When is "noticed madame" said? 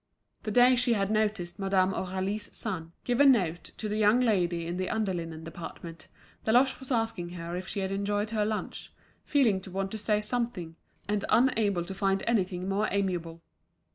1.11-1.91